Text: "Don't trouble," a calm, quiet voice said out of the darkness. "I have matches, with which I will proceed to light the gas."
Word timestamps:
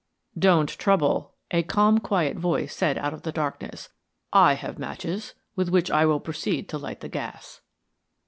"Don't 0.35 0.67
trouble," 0.67 1.35
a 1.51 1.61
calm, 1.61 1.99
quiet 1.99 2.35
voice 2.35 2.75
said 2.75 2.97
out 2.97 3.13
of 3.13 3.21
the 3.21 3.31
darkness. 3.31 3.89
"I 4.33 4.53
have 4.55 4.79
matches, 4.79 5.35
with 5.55 5.69
which 5.69 5.91
I 5.91 6.07
will 6.07 6.19
proceed 6.19 6.67
to 6.69 6.79
light 6.79 7.01
the 7.01 7.07
gas." 7.07 7.61